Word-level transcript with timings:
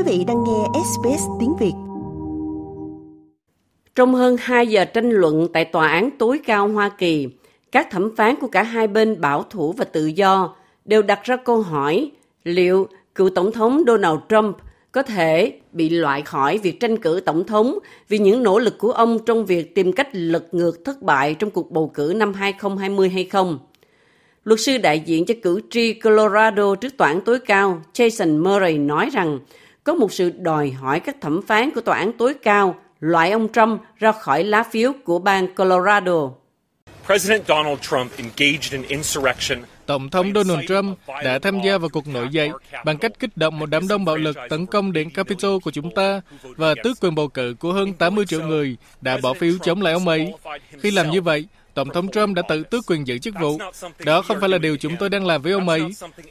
Quý 0.00 0.18
vị 0.18 0.24
đang 0.24 0.44
nghe 0.44 0.80
SBS 0.84 1.22
tiếng 1.40 1.56
Việt. 1.60 1.72
Trong 3.94 4.14
hơn 4.14 4.36
2 4.40 4.66
giờ 4.66 4.84
tranh 4.84 5.10
luận 5.10 5.48
tại 5.52 5.64
Tòa 5.64 5.88
án 5.88 6.10
tối 6.18 6.40
cao 6.46 6.68
Hoa 6.68 6.88
Kỳ, 6.88 7.28
các 7.72 7.90
thẩm 7.90 8.16
phán 8.16 8.36
của 8.36 8.48
cả 8.48 8.62
hai 8.62 8.86
bên 8.86 9.20
bảo 9.20 9.42
thủ 9.50 9.72
và 9.72 9.84
tự 9.84 10.06
do 10.06 10.54
đều 10.84 11.02
đặt 11.02 11.20
ra 11.24 11.36
câu 11.36 11.62
hỏi 11.62 12.10
liệu 12.44 12.88
cựu 13.14 13.30
Tổng 13.30 13.52
thống 13.52 13.82
Donald 13.86 14.18
Trump 14.28 14.56
có 14.92 15.02
thể 15.02 15.52
bị 15.72 15.88
loại 15.88 16.22
khỏi 16.22 16.58
việc 16.58 16.80
tranh 16.80 16.96
cử 16.96 17.20
tổng 17.26 17.44
thống 17.44 17.78
vì 18.08 18.18
những 18.18 18.42
nỗ 18.42 18.58
lực 18.58 18.78
của 18.78 18.92
ông 18.92 19.18
trong 19.26 19.46
việc 19.46 19.74
tìm 19.74 19.92
cách 19.92 20.08
lật 20.12 20.54
ngược 20.54 20.84
thất 20.84 21.02
bại 21.02 21.34
trong 21.34 21.50
cuộc 21.50 21.70
bầu 21.70 21.90
cử 21.94 22.12
năm 22.16 22.34
2020 22.34 23.08
hay 23.08 23.24
không. 23.24 23.58
Luật 24.44 24.60
sư 24.60 24.78
đại 24.78 25.00
diện 25.00 25.24
cho 25.24 25.34
cử 25.42 25.60
tri 25.70 25.92
Colorado 25.92 26.74
trước 26.74 26.96
tòa 26.96 27.08
án 27.08 27.20
tối 27.20 27.38
cao 27.38 27.82
Jason 27.94 28.42
Murray 28.42 28.78
nói 28.78 29.10
rằng 29.12 29.38
có 29.84 29.94
một 29.94 30.12
sự 30.12 30.30
đòi 30.30 30.70
hỏi 30.70 31.00
các 31.00 31.16
thẩm 31.20 31.42
phán 31.46 31.70
của 31.70 31.80
tòa 31.80 31.96
án 31.96 32.12
tối 32.12 32.34
cao 32.42 32.74
loại 33.00 33.30
ông 33.30 33.48
Trump 33.52 33.80
ra 33.98 34.12
khỏi 34.12 34.44
lá 34.44 34.62
phiếu 34.62 34.92
của 35.04 35.18
bang 35.18 35.54
Colorado. 35.54 36.30
President 37.06 37.46
Donald 37.48 37.78
Trump 37.80 38.10
engaged 38.16 38.72
in 38.72 38.82
insurrection 38.82 39.58
Tổng 39.90 40.10
thống 40.10 40.32
Donald 40.34 40.68
Trump 40.68 40.98
đã 41.24 41.38
tham 41.38 41.60
gia 41.64 41.78
vào 41.78 41.88
cuộc 41.88 42.08
nổi 42.08 42.28
dậy 42.30 42.50
bằng 42.84 42.98
cách 42.98 43.12
kích 43.18 43.36
động 43.36 43.58
một 43.58 43.66
đám 43.66 43.88
đông 43.88 44.04
bạo 44.04 44.16
lực 44.16 44.36
tấn 44.48 44.66
công 44.66 44.92
đến 44.92 45.10
Capitol 45.10 45.58
của 45.62 45.70
chúng 45.70 45.94
ta 45.94 46.20
và 46.42 46.74
tước 46.84 47.00
quyền 47.00 47.14
bầu 47.14 47.28
cử 47.28 47.54
của 47.60 47.72
hơn 47.72 47.92
80 47.92 48.26
triệu 48.26 48.42
người 48.42 48.76
đã 49.00 49.18
bỏ 49.22 49.34
phiếu 49.34 49.54
chống 49.62 49.82
lại 49.82 49.92
ông 49.92 50.08
ấy. 50.08 50.32
Khi 50.80 50.90
làm 50.90 51.10
như 51.10 51.20
vậy, 51.20 51.46
Tổng 51.80 51.94
thống 51.94 52.08
Trump 52.08 52.36
đã 52.36 52.42
tự 52.48 52.62
tước 52.62 52.86
quyền 52.86 53.06
giữ 53.06 53.18
chức 53.18 53.34
vụ. 53.40 53.58
Đó 54.04 54.22
không 54.22 54.40
phải 54.40 54.48
là 54.48 54.58
điều 54.58 54.76
chúng 54.76 54.96
tôi 54.96 55.08
đang 55.10 55.26
làm 55.26 55.42
với 55.42 55.52
ông 55.52 55.68
ấy. 55.68 55.82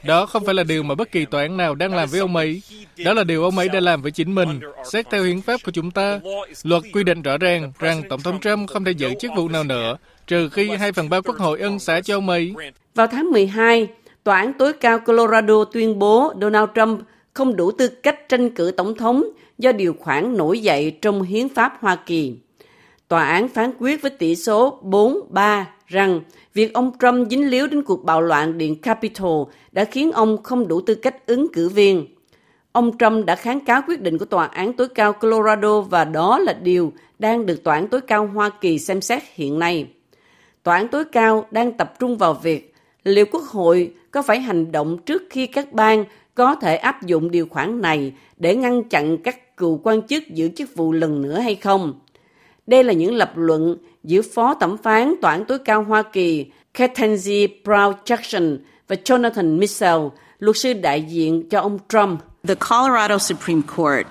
Đó 0.04 0.26
không 0.26 0.44
phải 0.44 0.54
là 0.54 0.64
điều 0.64 0.82
mà 0.82 0.94
bất 0.94 1.12
kỳ 1.12 1.24
tòa 1.24 1.42
án 1.42 1.56
nào 1.56 1.74
đang 1.74 1.94
làm 1.94 2.08
với 2.08 2.20
ông 2.20 2.36
ấy. 2.36 2.62
Đó 3.04 3.12
là 3.12 3.24
điều 3.24 3.44
ông 3.44 3.58
ấy 3.58 3.68
đã 3.68 3.80
làm 3.80 4.02
với 4.02 4.10
chính 4.10 4.34
mình. 4.34 4.60
Xét 4.92 5.10
theo 5.10 5.24
hiến 5.24 5.40
pháp 5.40 5.60
của 5.64 5.72
chúng 5.72 5.90
ta, 5.90 6.20
luật 6.62 6.82
quy 6.92 7.04
định 7.04 7.22
rõ 7.22 7.38
ràng 7.38 7.72
rằng 7.78 8.02
Tổng 8.08 8.20
thống 8.20 8.40
Trump 8.40 8.70
không 8.70 8.84
thể 8.84 8.92
giữ 8.92 9.14
chức 9.20 9.30
vụ 9.36 9.48
nào 9.48 9.64
nữa, 9.64 9.96
trừ 10.26 10.48
khi 10.48 10.68
hai 10.68 10.92
phần 10.92 11.08
ba 11.08 11.20
quốc 11.20 11.36
hội 11.36 11.60
ân 11.60 11.78
xá 11.78 12.00
cho 12.00 12.16
ông 12.16 12.28
ấy. 12.28 12.54
Vào 12.94 13.06
tháng 13.06 13.30
12, 13.30 13.88
Tòa 14.24 14.36
án 14.36 14.52
tối 14.52 14.72
cao 14.72 14.98
Colorado 14.98 15.64
tuyên 15.64 15.98
bố 15.98 16.32
Donald 16.40 16.68
Trump 16.74 17.00
không 17.34 17.56
đủ 17.56 17.70
tư 17.70 17.88
cách 17.88 18.28
tranh 18.28 18.50
cử 18.50 18.70
tổng 18.76 18.94
thống 18.94 19.24
do 19.58 19.72
điều 19.72 19.94
khoản 20.00 20.36
nổi 20.36 20.60
dậy 20.60 20.98
trong 21.02 21.22
hiến 21.22 21.48
pháp 21.48 21.72
Hoa 21.80 21.96
Kỳ. 21.96 22.36
Tòa 23.10 23.24
án 23.24 23.48
phán 23.48 23.70
quyết 23.78 24.02
với 24.02 24.10
tỷ 24.10 24.36
số 24.36 24.78
4-3 24.82 25.64
rằng 25.86 26.20
việc 26.54 26.74
ông 26.74 26.92
Trump 27.00 27.30
dính 27.30 27.50
líu 27.50 27.66
đến 27.66 27.82
cuộc 27.82 28.04
bạo 28.04 28.20
loạn 28.20 28.58
điện 28.58 28.76
Capitol 28.76 29.48
đã 29.72 29.84
khiến 29.84 30.12
ông 30.12 30.42
không 30.42 30.68
đủ 30.68 30.80
tư 30.80 30.94
cách 30.94 31.26
ứng 31.26 31.52
cử 31.52 31.68
viên. 31.68 32.06
Ông 32.72 32.98
Trump 32.98 33.26
đã 33.26 33.36
kháng 33.36 33.60
cáo 33.60 33.82
quyết 33.88 34.00
định 34.00 34.18
của 34.18 34.24
Tòa 34.24 34.46
án 34.46 34.72
tối 34.72 34.88
cao 34.88 35.12
Colorado 35.12 35.80
và 35.80 36.04
đó 36.04 36.38
là 36.38 36.52
điều 36.52 36.92
đang 37.18 37.46
được 37.46 37.64
Tòa 37.64 37.74
án 37.74 37.88
tối 37.88 38.00
cao 38.00 38.26
Hoa 38.26 38.50
Kỳ 38.60 38.78
xem 38.78 39.00
xét 39.00 39.22
hiện 39.34 39.58
nay. 39.58 39.86
Tòa 40.62 40.76
án 40.76 40.88
tối 40.88 41.04
cao 41.04 41.46
đang 41.50 41.72
tập 41.72 41.98
trung 41.98 42.18
vào 42.18 42.34
việc 42.34 42.74
liệu 43.04 43.26
Quốc 43.32 43.42
hội 43.42 43.94
có 44.10 44.22
phải 44.22 44.40
hành 44.40 44.72
động 44.72 44.98
trước 44.98 45.22
khi 45.30 45.46
các 45.46 45.72
bang 45.72 46.04
có 46.34 46.54
thể 46.54 46.76
áp 46.76 47.02
dụng 47.02 47.30
điều 47.30 47.46
khoản 47.50 47.80
này 47.80 48.12
để 48.36 48.56
ngăn 48.56 48.82
chặn 48.82 49.18
các 49.18 49.56
cựu 49.56 49.80
quan 49.84 50.02
chức 50.02 50.28
giữ 50.28 50.48
chức 50.56 50.74
vụ 50.74 50.92
lần 50.92 51.22
nữa 51.22 51.38
hay 51.38 51.54
không. 51.54 51.94
Đây 52.70 52.84
là 52.84 52.92
những 52.92 53.14
lập 53.14 53.32
luận 53.36 53.76
giữa 54.04 54.22
Phó 54.22 54.54
Thẩm 54.54 54.76
phán 54.76 55.14
Tòa 55.22 55.32
án 55.32 55.44
tối 55.44 55.58
cao 55.58 55.82
Hoa 55.82 56.02
Kỳ 56.02 56.46
Ketanji 56.74 57.48
Brown 57.64 57.92
Jackson 58.04 58.58
và 58.88 58.96
Jonathan 59.04 59.58
Mitchell, 59.58 59.98
luật 60.38 60.56
sư 60.56 60.72
đại 60.72 61.02
diện 61.02 61.48
cho 61.48 61.60
ông 61.60 61.78
Trump. 61.88 62.20
The 62.48 62.54
Colorado 62.54 63.18
Supreme 63.18 63.62
Court 63.76 64.06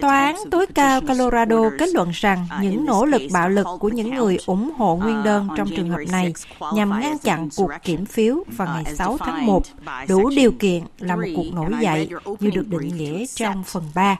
Tòa 0.00 0.20
án 0.24 0.36
tối 0.50 0.66
cao 0.74 1.00
Colorado 1.00 1.70
kết 1.78 1.88
luận 1.94 2.10
rằng 2.14 2.46
những 2.60 2.84
nỗ 2.86 3.04
lực 3.04 3.22
bạo 3.32 3.48
lực 3.48 3.66
của 3.80 3.88
những 3.88 4.14
người 4.14 4.38
ủng 4.46 4.72
hộ 4.76 4.96
nguyên 4.96 5.22
đơn 5.22 5.48
trong 5.56 5.68
trường 5.76 5.90
hợp 5.90 6.00
này 6.10 6.32
nhằm 6.74 7.00
ngăn 7.00 7.18
chặn 7.18 7.48
cuộc 7.56 7.70
kiểm 7.82 8.06
phiếu 8.06 8.44
vào 8.56 8.68
ngày 8.74 8.94
6 8.94 9.16
tháng 9.18 9.46
1 9.46 9.62
đủ 10.08 10.30
điều 10.36 10.52
kiện 10.52 10.82
là 10.98 11.16
một 11.16 11.22
cuộc 11.36 11.54
nổi 11.54 11.70
dậy 11.80 12.08
như 12.40 12.50
được 12.50 12.68
định 12.68 12.96
nghĩa 12.96 13.24
trong 13.34 13.64
phần 13.64 13.84
3. 13.94 14.16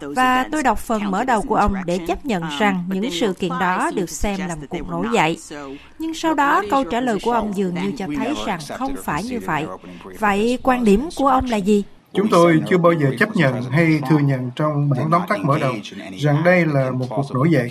Và 0.00 0.46
tôi 0.52 0.62
đọc 0.62 0.78
phần 0.78 1.10
mở 1.10 1.24
đầu 1.24 1.42
của 1.42 1.54
ông 1.54 1.74
để 1.86 1.98
chấp 2.06 2.26
nhận 2.26 2.42
rằng 2.58 2.84
những 2.88 3.10
sự 3.20 3.32
kiện 3.32 3.50
đó 3.60 3.90
được 3.94 4.10
xem 4.10 4.40
là 4.48 4.54
một 4.54 4.66
cuộc 4.68 4.88
nổi 4.90 5.06
dậy. 5.14 5.38
Nhưng 5.98 6.14
sau 6.14 6.34
đó 6.34 6.62
câu 6.70 6.84
trả 6.84 7.00
lời 7.00 7.18
của 7.22 7.32
ông 7.32 7.56
dường 7.56 7.74
như 7.74 7.92
cho 7.98 8.06
thấy 8.16 8.34
rằng 8.46 8.60
không 8.78 8.94
phải 9.04 9.22
như 9.24 9.40
vậy. 9.40 9.66
Vậy 10.18 10.58
quan 10.62 10.84
điểm 10.84 11.08
của 11.16 11.28
ông 11.28 11.44
là 11.46 11.56
gì? 11.56 11.84
Chúng 12.14 12.28
tôi 12.28 12.62
chưa 12.70 12.78
bao 12.78 12.92
giờ 12.92 13.06
chấp 13.18 13.36
nhận 13.36 13.62
hay 13.70 14.00
thừa 14.10 14.18
nhận 14.18 14.50
trong 14.56 14.90
bản 14.90 15.10
tóm 15.10 15.22
tắt 15.28 15.38
mở 15.44 15.58
đầu 15.58 15.72
rằng 16.18 16.42
đây 16.44 16.66
là 16.66 16.90
một 16.90 17.06
cuộc 17.08 17.34
nổi 17.34 17.48
dậy. 17.50 17.70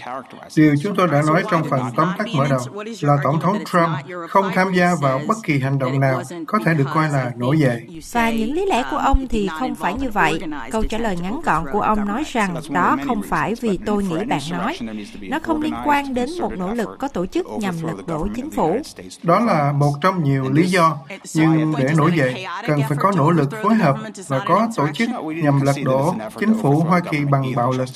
Điều 0.56 0.76
chúng 0.84 0.96
tôi 0.96 1.08
đã 1.08 1.22
nói 1.28 1.44
trong 1.52 1.64
phần 1.70 1.82
tóm 1.96 2.08
tắt 2.18 2.28
mở 2.36 2.48
đầu 2.50 2.60
là 3.02 3.18
Tổng 3.24 3.40
thống 3.42 3.58
Trump 3.72 3.90
không 4.30 4.52
tham 4.56 4.74
gia 4.74 4.96
vào 5.02 5.22
bất 5.28 5.38
kỳ 5.44 5.60
hành 5.60 5.80
động 5.80 6.00
nào 6.00 6.22
có 6.48 6.60
thể 6.66 6.74
được 6.74 6.88
coi 6.94 7.10
là 7.10 7.32
nổi 7.38 7.60
dậy. 7.60 7.88
Và 8.12 8.32
những 8.32 8.54
lý 8.54 8.66
lẽ 8.66 8.84
của 8.92 8.98
ông 8.98 9.28
thì 9.28 9.50
không 9.60 9.76
phải 9.76 9.94
như 9.94 10.10
vậy. 10.10 10.40
Câu 10.72 10.84
trả 10.84 10.98
lời 10.98 11.18
ngắn 11.22 11.42
gọn 11.46 11.66
của 11.72 11.82
ông 11.82 12.06
nói 12.06 12.24
rằng 12.28 12.56
đó 12.70 12.98
không 13.08 13.22
phải 13.30 13.56
vì 13.62 13.80
tôi 13.86 14.04
nghĩ 14.04 14.26
bạn 14.26 14.42
nói. 14.52 14.78
Nó 15.22 15.40
không 15.40 15.62
liên 15.62 15.74
quan 15.86 16.14
đến 16.14 16.30
một 16.42 16.52
nỗ 16.58 16.74
lực 16.74 16.90
có 17.00 17.08
tổ 17.08 17.26
chức 17.26 17.48
nhằm 17.60 17.76
lật 17.84 18.08
đổ 18.08 18.28
chính 18.36 18.52
phủ. 18.52 18.78
Đó 19.24 19.40
là 19.40 19.72
một 19.72 19.94
trong 20.02 20.24
nhiều 20.24 20.52
lý 20.52 20.68
do, 20.68 20.98
nhưng 21.34 21.74
để 21.78 21.90
nổi 21.98 22.12
dậy, 22.16 22.46
cần 22.68 22.82
phải 22.90 22.98
có 22.98 23.12
nỗ 23.18 23.32
lực 23.32 23.50
phối 23.64 23.76
hợp 23.76 23.98
và 24.32 24.44
có 24.48 24.68
tổ 24.76 24.88
chức 24.94 25.10
nhằm 25.44 25.62
lật 25.62 25.76
đổ 25.84 26.16
chính 26.40 26.54
phủ 26.62 26.80
Hoa 26.80 27.00
Kỳ 27.00 27.26
bằng 27.26 27.44
bạo 27.56 27.72
lực. 27.72 27.88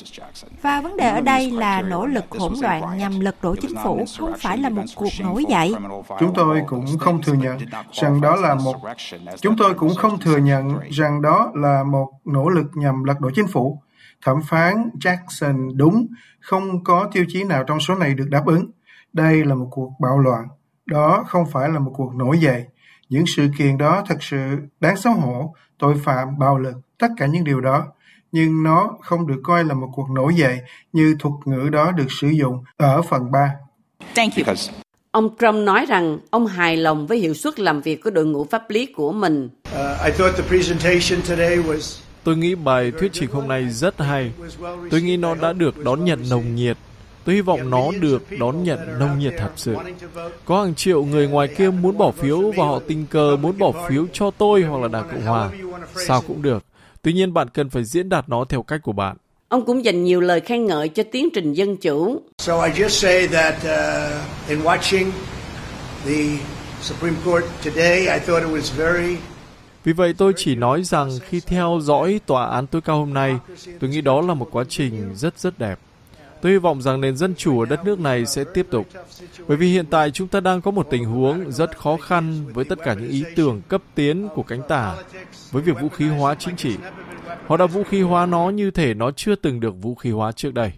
Và 0.62 0.82
vấn 0.82 0.98
đề 0.98 1.10
ở 1.10 1.22
đây 1.22 1.52
là 1.52 1.82
nỗ 1.82 2.06
lực 2.06 2.26
hỗn 2.30 2.54
loạn 2.62 2.98
nhằm 2.98 3.20
lật 3.20 3.36
đổ 3.42 3.56
chính 3.56 3.76
phủ 3.84 4.06
không 4.20 4.34
phải 4.40 4.58
là 4.58 4.70
một 4.70 4.84
cuộc 4.96 5.12
nổi 5.20 5.46
dậy. 5.50 5.76
Chúng 6.20 6.34
tôi 6.34 6.62
cũng 6.68 6.86
không 7.00 7.22
thừa 7.22 7.34
nhận 7.34 7.60
rằng 7.92 8.22
đó 8.22 8.36
là 8.36 8.56
một 8.56 8.76
chúng 9.42 9.58
tôi 9.58 9.74
cũng 9.74 9.96
không 9.96 10.20
thừa 10.20 10.38
nhận 10.38 10.80
rằng 10.90 11.22
đó 11.22 11.52
là 11.54 11.84
một 11.84 12.12
nỗ 12.26 12.50
lực 12.50 12.66
nhằm 12.74 13.04
lật 13.04 13.20
đổ 13.20 13.30
chính 13.36 13.48
phủ. 13.48 13.82
Thẩm 14.26 14.42
phán 14.42 14.90
Jackson 15.00 15.76
đúng, 15.76 16.08
không 16.40 16.84
có 16.84 17.10
tiêu 17.14 17.26
chí 17.28 17.44
nào 17.44 17.64
trong 17.64 17.80
số 17.80 17.96
này 17.96 18.14
được 18.14 18.28
đáp 18.30 18.46
ứng. 18.46 18.72
Đây 19.14 19.46
là 19.46 19.56
một 19.56 19.68
cuộc 19.72 19.92
bạo 20.00 20.20
loạn. 20.20 20.48
Đó 20.86 21.24
không 21.28 21.46
phải 21.52 21.70
là 21.70 21.80
một 21.80 21.92
cuộc 21.96 22.16
nổi 22.16 22.40
dậy. 22.40 22.66
Những 23.10 23.26
sự 23.36 23.48
kiện 23.58 23.78
đó 23.78 24.04
thật 24.08 24.24
sự 24.24 24.38
đáng 24.80 24.98
xấu 24.98 25.14
hổ 25.14 25.56
tội 25.80 25.96
phạm, 26.04 26.40
bạo 26.40 26.58
lực, 26.58 26.74
tất 26.98 27.08
cả 27.18 27.26
những 27.26 27.44
điều 27.44 27.62
đó, 27.62 27.88
nhưng 28.32 28.64
nó 28.64 28.98
không 29.02 29.28
được 29.28 29.42
coi 29.44 29.64
là 29.64 29.74
một 29.74 29.90
cuộc 29.94 30.10
nổi 30.10 30.36
dậy 30.36 30.60
như 30.94 31.16
thuật 31.20 31.34
ngữ 31.46 31.70
đó 31.70 31.92
được 31.92 32.08
sử 32.10 32.28
dụng 32.28 32.64
ở 32.78 33.02
phần 33.02 33.32
3. 33.32 33.52
Thank 34.16 34.34
you. 34.36 34.56
Ông 35.12 35.30
Trump 35.40 35.56
nói 35.56 35.86
rằng 35.86 36.18
ông 36.30 36.48
hài 36.48 36.78
lòng 36.78 37.08
với 37.08 37.18
hiệu 37.18 37.34
suất 37.34 37.60
làm 37.60 37.82
việc 37.82 38.04
của 38.04 38.10
đội 38.10 38.26
ngũ 38.26 38.44
pháp 38.44 38.70
lý 38.70 38.86
của 38.86 39.12
mình. 39.12 39.50
Uh, 39.68 39.80
Tôi 42.24 42.38
nghĩ 42.38 42.56
bài 42.56 42.92
thuyết 43.00 43.14
trình 43.14 43.30
hôm 43.32 43.48
nay 43.48 43.70
rất 43.70 43.98
hay. 43.98 44.32
Tôi 44.92 45.02
nghĩ 45.02 45.18
nó 45.18 45.36
đã 45.36 45.54
được 45.54 45.84
đón 45.84 46.06
nhận 46.06 46.30
nồng 46.30 46.56
nhiệt 46.56 46.78
Tôi 47.26 47.36
hy 47.36 47.42
vọng 47.42 47.70
nó 47.70 47.92
được 48.00 48.24
đón 48.40 48.64
nhận 48.64 49.00
nồng 49.00 49.20
nhiệt 49.20 49.34
thật 49.38 49.52
sự. 49.56 49.76
Có 50.46 50.64
hàng 50.64 50.76
triệu 50.76 51.06
người 51.06 51.28
ngoài 51.28 51.48
kia 51.48 51.70
muốn 51.70 51.98
bỏ 51.98 52.12
phiếu 52.12 52.52
và 52.58 52.66
họ 52.66 52.80
tình 52.88 53.06
cờ 53.06 53.38
muốn 53.42 53.58
bỏ 53.58 53.72
phiếu 53.90 54.06
cho 54.14 54.32
tôi 54.32 54.64
hoặc 54.64 54.82
là 54.82 54.88
Đảng 54.88 55.08
Cộng 55.12 55.26
Hòa. 55.26 55.50
Sao 56.08 56.22
cũng 56.28 56.42
được. 56.42 56.64
Tuy 57.02 57.14
nhiên 57.14 57.34
bạn 57.34 57.50
cần 57.50 57.70
phải 57.70 57.84
diễn 57.84 58.10
đạt 58.10 58.30
nó 58.30 58.46
theo 58.50 58.64
cách 58.64 58.82
của 58.84 58.92
bạn. 58.92 59.18
Ông 59.50 59.66
cũng 59.66 59.86
dành 59.86 60.04
nhiều 60.04 60.22
lời 60.22 60.40
khen 60.40 60.66
ngợi 60.66 60.90
cho 60.90 61.04
tiến 61.12 61.30
trình 61.34 61.54
dân 61.54 61.78
chủ. 61.78 62.22
So 62.38 62.66
I 62.66 62.72
just 62.72 62.90
say 62.90 63.28
that 63.28 63.56
uh, 63.56 64.50
in 64.50 64.60
watching 64.60 65.06
the 66.06 66.38
Supreme 66.82 67.18
Court 67.26 67.46
today, 67.64 68.00
I 68.00 68.20
thought 68.20 68.44
it 68.44 68.52
was 68.52 68.78
very 68.78 69.18
vì 69.86 69.94
vậy 69.94 70.14
tôi 70.18 70.34
chỉ 70.36 70.56
nói 70.56 70.84
rằng 70.84 71.10
khi 71.30 71.40
theo 71.40 71.80
dõi 71.82 72.20
tòa 72.26 72.46
án 72.46 72.68
tối 72.68 72.82
cao 72.82 73.00
hôm 73.00 73.14
nay, 73.14 73.38
tôi 73.80 73.90
nghĩ 73.90 74.02
đó 74.02 74.22
là 74.22 74.34
một 74.34 74.48
quá 74.52 74.64
trình 74.70 75.16
rất 75.16 75.40
rất 75.40 75.60
đẹp. 75.60 75.80
Tôi 76.46 76.52
hy 76.52 76.58
vọng 76.58 76.82
rằng 76.82 77.02
nền 77.02 77.18
dân 77.18 77.36
chủ 77.38 77.60
ở 77.60 77.66
đất 77.66 77.86
nước 77.86 78.00
này 78.00 78.26
sẽ 78.26 78.44
tiếp 78.54 78.68
tục. 78.70 78.88
Bởi 79.48 79.58
vì 79.58 79.68
hiện 79.68 79.86
tại 79.90 80.12
chúng 80.12 80.28
ta 80.28 80.40
đang 80.40 80.62
có 80.62 80.72
một 80.72 80.88
tình 80.90 81.06
huống 81.06 81.52
rất 81.52 81.78
khó 81.78 81.98
khăn 81.98 82.46
với 82.54 82.66
tất 82.66 82.80
cả 82.84 82.94
những 82.94 83.10
ý 83.10 83.24
tưởng 83.36 83.62
cấp 83.68 83.82
tiến 83.96 84.28
của 84.36 84.44
cánh 84.44 84.62
tả, 84.68 84.96
với 85.52 85.64
việc 85.64 85.82
vũ 85.82 85.90
khí 85.90 86.08
hóa 86.08 86.36
chính 86.36 86.56
trị. 86.56 86.76
Họ 87.48 87.58
đã 87.58 87.66
vũ 87.66 87.84
khí 87.84 88.02
hóa 88.02 88.26
nó 88.26 88.50
như 88.50 88.72
thể 88.72 88.94
nó 88.94 89.12
chưa 89.12 89.36
từng 89.36 89.60
được 89.60 89.74
vũ 89.82 89.96
khí 89.96 90.10
hóa 90.10 90.32
trước 90.32 90.54
đây. 90.54 90.72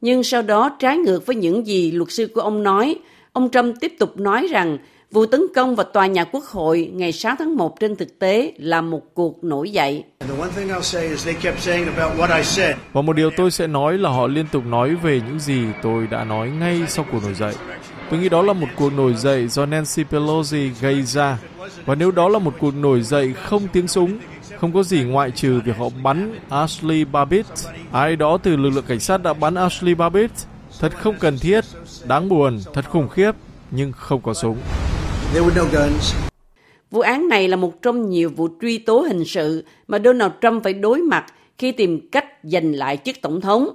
Nhưng 0.00 0.22
sau 0.22 0.42
đó 0.42 0.76
trái 0.78 0.96
ngược 0.96 1.26
với 1.26 1.36
những 1.36 1.66
gì 1.66 1.90
luật 1.90 2.10
sư 2.10 2.30
của 2.34 2.40
ông 2.40 2.62
nói, 2.62 2.96
ông 3.32 3.50
Trump 3.50 3.74
tiếp 3.80 3.92
tục 3.98 4.18
nói 4.18 4.46
rằng 4.50 4.78
Vụ 5.10 5.26
tấn 5.26 5.40
công 5.54 5.76
vào 5.76 5.84
tòa 5.84 6.06
nhà 6.06 6.24
quốc 6.24 6.44
hội 6.44 6.90
ngày 6.94 7.12
6 7.12 7.34
tháng 7.38 7.56
1 7.56 7.80
trên 7.80 7.96
thực 7.96 8.18
tế 8.18 8.52
là 8.58 8.80
một 8.80 9.00
cuộc 9.14 9.44
nổi 9.44 9.70
dậy. 9.70 10.04
Và 12.92 13.02
một 13.02 13.12
điều 13.12 13.30
tôi 13.36 13.50
sẽ 13.50 13.66
nói 13.66 13.98
là 13.98 14.10
họ 14.10 14.26
liên 14.26 14.46
tục 14.52 14.66
nói 14.66 14.94
về 14.94 15.20
những 15.26 15.38
gì 15.38 15.62
tôi 15.82 16.06
đã 16.06 16.24
nói 16.24 16.50
ngay 16.50 16.82
sau 16.88 17.04
cuộc 17.12 17.22
nổi 17.22 17.34
dậy. 17.34 17.54
Tôi 18.10 18.20
nghĩ 18.20 18.28
đó 18.28 18.42
là 18.42 18.52
một 18.52 18.66
cuộc 18.76 18.92
nổi 18.92 19.14
dậy 19.14 19.48
do 19.48 19.66
Nancy 19.66 20.04
Pelosi 20.04 20.70
gây 20.80 21.02
ra. 21.02 21.38
Và 21.84 21.94
nếu 21.94 22.10
đó 22.10 22.28
là 22.28 22.38
một 22.38 22.54
cuộc 22.60 22.74
nổi 22.74 23.02
dậy 23.02 23.32
không 23.44 23.68
tiếng 23.72 23.88
súng, 23.88 24.18
không 24.58 24.72
có 24.72 24.82
gì 24.82 25.02
ngoại 25.04 25.30
trừ 25.30 25.60
việc 25.64 25.76
họ 25.76 25.88
bắn 26.02 26.38
Ashley 26.48 27.04
Babbitt. 27.04 27.46
Ai 27.92 28.16
đó 28.16 28.38
từ 28.42 28.56
lực 28.56 28.70
lượng 28.70 28.84
cảnh 28.88 29.00
sát 29.00 29.22
đã 29.22 29.32
bắn 29.32 29.54
Ashley 29.54 29.94
Babbitt. 29.94 30.32
Thật 30.80 30.92
không 30.98 31.14
cần 31.20 31.38
thiết, 31.38 31.64
đáng 32.04 32.28
buồn, 32.28 32.60
thật 32.74 32.84
khủng 32.90 33.08
khiếp, 33.08 33.32
nhưng 33.70 33.92
không 33.92 34.20
có 34.20 34.34
súng. 34.34 34.56
Vụ 36.90 37.00
án 37.00 37.28
này 37.28 37.48
là 37.48 37.56
một 37.56 37.82
trong 37.82 38.10
nhiều 38.10 38.30
vụ 38.36 38.48
truy 38.60 38.78
tố 38.78 39.00
hình 39.00 39.24
sự 39.24 39.64
mà 39.88 39.98
Donald 40.04 40.32
Trump 40.42 40.62
phải 40.62 40.74
đối 40.74 40.98
mặt 40.98 41.26
khi 41.58 41.72
tìm 41.72 42.08
cách 42.10 42.26
giành 42.42 42.74
lại 42.74 42.98
chức 43.04 43.16
tổng 43.22 43.40
thống. 43.40 43.68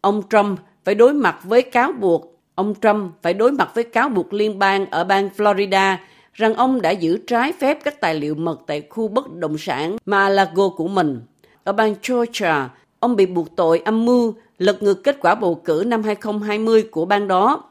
Ông 0.00 0.22
Trump 0.30 0.58
phải 0.84 0.94
đối 0.94 1.12
mặt 1.12 1.38
với 1.44 1.62
cáo 1.62 1.92
buộc 1.92 2.38
ông 2.58 2.74
Trump 2.82 3.12
phải 3.22 3.34
đối 3.34 3.52
mặt 3.52 3.70
với 3.74 3.84
cáo 3.84 4.08
buộc 4.08 4.32
liên 4.32 4.58
bang 4.58 4.86
ở 4.90 5.04
bang 5.04 5.28
Florida 5.36 5.96
rằng 6.34 6.54
ông 6.54 6.82
đã 6.82 6.90
giữ 6.90 7.18
trái 7.26 7.52
phép 7.60 7.78
các 7.84 8.00
tài 8.00 8.14
liệu 8.14 8.34
mật 8.34 8.60
tại 8.66 8.82
khu 8.90 9.08
bất 9.08 9.34
động 9.34 9.58
sản 9.58 9.96
Malago 10.06 10.68
của 10.68 10.88
mình. 10.88 11.20
Ở 11.64 11.72
bang 11.72 11.94
Georgia, 12.08 12.68
ông 13.00 13.16
bị 13.16 13.26
buộc 13.26 13.56
tội 13.56 13.82
âm 13.84 14.04
mưu 14.04 14.34
lật 14.58 14.82
ngược 14.82 15.04
kết 15.04 15.16
quả 15.20 15.34
bầu 15.34 15.54
cử 15.54 15.84
năm 15.86 16.02
2020 16.02 16.82
của 16.82 17.04
bang 17.04 17.28
đó. 17.28 17.64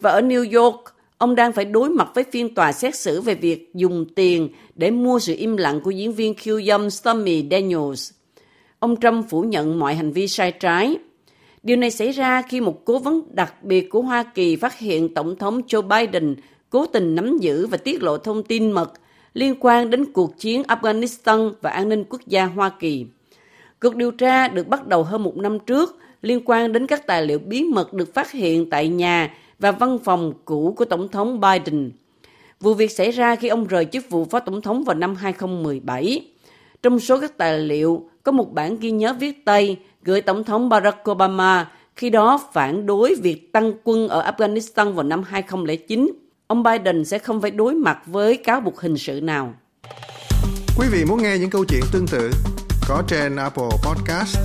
Và 0.00 0.10
ở 0.10 0.20
New 0.20 0.62
York, 0.62 0.94
ông 1.20 1.34
đang 1.34 1.52
phải 1.52 1.64
đối 1.64 1.90
mặt 1.90 2.08
với 2.14 2.24
phiên 2.24 2.54
tòa 2.54 2.72
xét 2.72 2.94
xử 2.96 3.20
về 3.20 3.34
việc 3.34 3.70
dùng 3.74 4.04
tiền 4.14 4.48
để 4.74 4.90
mua 4.90 5.18
sự 5.18 5.34
im 5.38 5.56
lặng 5.56 5.80
của 5.80 5.90
diễn 5.90 6.12
viên 6.12 6.34
khiêu 6.34 6.62
dâm 6.62 6.90
Stormy 6.90 7.44
Daniels. 7.50 8.12
Ông 8.78 8.96
Trump 9.00 9.26
phủ 9.30 9.42
nhận 9.42 9.78
mọi 9.78 9.94
hành 9.94 10.12
vi 10.12 10.28
sai 10.28 10.52
trái. 10.52 10.96
Điều 11.62 11.76
này 11.76 11.90
xảy 11.90 12.10
ra 12.10 12.42
khi 12.42 12.60
một 12.60 12.84
cố 12.84 12.98
vấn 12.98 13.22
đặc 13.30 13.64
biệt 13.64 13.90
của 13.90 14.02
Hoa 14.02 14.22
Kỳ 14.22 14.56
phát 14.56 14.78
hiện 14.78 15.14
Tổng 15.14 15.36
thống 15.36 15.60
Joe 15.68 15.82
Biden 15.82 16.36
cố 16.70 16.86
tình 16.86 17.14
nắm 17.14 17.38
giữ 17.38 17.66
và 17.66 17.76
tiết 17.76 18.02
lộ 18.02 18.18
thông 18.18 18.42
tin 18.42 18.72
mật 18.72 18.92
liên 19.34 19.54
quan 19.60 19.90
đến 19.90 20.12
cuộc 20.12 20.38
chiến 20.38 20.62
Afghanistan 20.62 21.52
và 21.60 21.70
an 21.70 21.88
ninh 21.88 22.04
quốc 22.04 22.20
gia 22.26 22.44
Hoa 22.44 22.68
Kỳ. 22.68 23.06
Cuộc 23.80 23.96
điều 23.96 24.10
tra 24.10 24.48
được 24.48 24.68
bắt 24.68 24.86
đầu 24.86 25.02
hơn 25.02 25.22
một 25.22 25.36
năm 25.36 25.58
trước 25.58 25.96
liên 26.22 26.40
quan 26.44 26.72
đến 26.72 26.86
các 26.86 27.06
tài 27.06 27.26
liệu 27.26 27.38
bí 27.38 27.64
mật 27.64 27.92
được 27.92 28.14
phát 28.14 28.32
hiện 28.32 28.70
tại 28.70 28.88
nhà 28.88 29.34
và 29.60 29.72
văn 29.72 29.98
phòng 30.04 30.32
cũ 30.44 30.74
của 30.76 30.84
Tổng 30.84 31.08
thống 31.08 31.40
Biden. 31.40 31.92
Vụ 32.60 32.74
việc 32.74 32.90
xảy 32.90 33.10
ra 33.10 33.36
khi 33.36 33.48
ông 33.48 33.66
rời 33.66 33.84
chức 33.84 34.10
vụ 34.10 34.24
phó 34.24 34.40
tổng 34.40 34.62
thống 34.62 34.84
vào 34.84 34.96
năm 34.96 35.14
2017. 35.14 36.26
Trong 36.82 37.00
số 37.00 37.20
các 37.20 37.38
tài 37.38 37.58
liệu 37.58 38.08
có 38.22 38.32
một 38.32 38.52
bản 38.52 38.76
ghi 38.80 38.90
nhớ 38.90 39.12
viết 39.12 39.44
tay 39.44 39.76
gửi 40.02 40.20
Tổng 40.20 40.44
thống 40.44 40.68
Barack 40.68 41.10
Obama 41.10 41.70
khi 41.96 42.10
đó 42.10 42.40
phản 42.52 42.86
đối 42.86 43.14
việc 43.22 43.52
tăng 43.52 43.72
quân 43.84 44.08
ở 44.08 44.30
Afghanistan 44.30 44.92
vào 44.92 45.02
năm 45.02 45.22
2009. 45.22 46.10
Ông 46.46 46.62
Biden 46.62 47.04
sẽ 47.04 47.18
không 47.18 47.40
phải 47.40 47.50
đối 47.50 47.74
mặt 47.74 47.98
với 48.06 48.36
cáo 48.36 48.60
buộc 48.60 48.80
hình 48.80 48.98
sự 48.98 49.20
nào. 49.20 49.54
Quý 50.78 50.86
vị 50.92 51.04
muốn 51.04 51.22
nghe 51.22 51.38
những 51.38 51.50
câu 51.50 51.64
chuyện 51.64 51.82
tương 51.92 52.06
tự 52.06 52.30
có 52.88 53.02
trên 53.08 53.36
Apple 53.36 53.68
Podcast, 53.84 54.38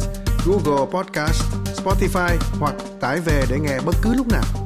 Google 0.45 0.85
Podcast, 0.91 1.43
Spotify 1.83 2.37
hoặc 2.59 2.75
tải 2.99 3.19
về 3.25 3.43
để 3.49 3.59
nghe 3.59 3.79
bất 3.85 3.95
cứ 4.01 4.13
lúc 4.17 4.27
nào. 4.27 4.64